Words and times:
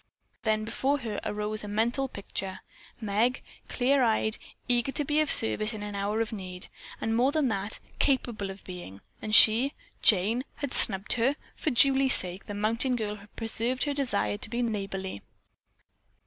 Then 0.41 0.65
before 0.65 1.01
her 1.01 1.19
arose 1.23 1.63
a 1.63 1.67
mental 1.67 2.07
picture. 2.07 2.61
Meg, 2.99 3.43
clear 3.69 4.01
eyed, 4.01 4.39
eager 4.67 4.91
to 4.91 5.05
be 5.05 5.19
of 5.19 5.29
service 5.31 5.75
in 5.75 5.83
an 5.83 5.93
hour 5.93 6.21
of 6.21 6.33
need, 6.33 6.69
and 6.99 7.15
more 7.15 7.31
than 7.31 7.49
that, 7.49 7.79
capable 7.99 8.49
of 8.49 8.63
being, 8.63 9.01
and 9.21 9.35
she, 9.35 9.75
Jane, 10.01 10.43
had 10.55 10.73
snubbed 10.73 11.13
her, 11.13 11.35
but 11.53 11.61
for 11.63 11.69
Julie's 11.69 12.15
sake 12.15 12.47
the 12.47 12.55
mountain 12.55 12.95
girl 12.95 13.17
had 13.17 13.35
persevered 13.35 13.83
in 13.83 13.89
her 13.89 13.93
desire 13.93 14.39
to 14.39 14.49
be 14.49 14.63
neighborly. 14.63 15.21